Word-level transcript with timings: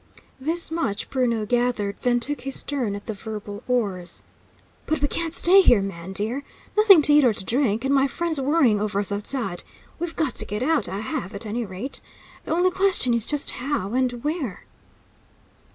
This 0.39 0.71
much 0.71 1.11
Bruno 1.11 1.45
gathered, 1.45 1.97
then 2.01 2.19
took 2.19 2.41
his 2.41 2.63
turn 2.63 2.95
at 2.95 3.05
the 3.05 3.13
verbal 3.13 3.61
oars. 3.67 4.23
"But 4.87 4.99
we 4.99 5.07
can't 5.07 5.35
stay 5.35 5.61
here, 5.61 5.83
man, 5.83 6.11
dear. 6.11 6.43
Nothing 6.75 7.03
to 7.03 7.13
eat 7.13 7.23
or 7.23 7.33
to 7.33 7.45
drink, 7.45 7.85
and 7.85 7.93
my 7.93 8.07
friends 8.07 8.41
worrying 8.41 8.81
over 8.81 8.99
us, 8.99 9.11
outside. 9.11 9.63
We've 9.99 10.15
got 10.15 10.33
to 10.33 10.45
get 10.45 10.63
out; 10.63 10.89
I 10.89 11.01
have, 11.01 11.35
at 11.35 11.45
any 11.45 11.65
rate. 11.65 12.01
The 12.45 12.51
only 12.51 12.71
question 12.71 13.13
is, 13.13 13.27
just 13.27 13.51
how, 13.51 13.93
and 13.93 14.11
where?" 14.23 14.65